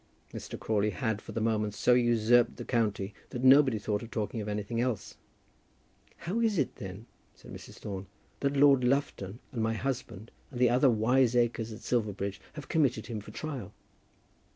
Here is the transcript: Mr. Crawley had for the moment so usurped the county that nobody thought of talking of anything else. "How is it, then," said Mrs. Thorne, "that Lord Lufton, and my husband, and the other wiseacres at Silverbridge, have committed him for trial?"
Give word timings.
Mr. 0.33 0.59
Crawley 0.59 0.89
had 0.89 1.21
for 1.21 1.31
the 1.31 1.39
moment 1.39 1.75
so 1.75 1.93
usurped 1.93 2.55
the 2.57 2.65
county 2.65 3.13
that 3.29 3.43
nobody 3.43 3.77
thought 3.77 4.01
of 4.01 4.09
talking 4.09 4.41
of 4.41 4.47
anything 4.47 4.81
else. 4.81 5.13
"How 6.17 6.39
is 6.39 6.57
it, 6.57 6.77
then," 6.77 7.05
said 7.35 7.53
Mrs. 7.53 7.75
Thorne, 7.77 8.07
"that 8.39 8.57
Lord 8.57 8.83
Lufton, 8.83 9.37
and 9.51 9.61
my 9.61 9.75
husband, 9.75 10.31
and 10.49 10.59
the 10.59 10.71
other 10.71 10.89
wiseacres 10.89 11.71
at 11.71 11.81
Silverbridge, 11.81 12.41
have 12.53 12.67
committed 12.67 13.05
him 13.05 13.21
for 13.21 13.29
trial?" 13.29 13.73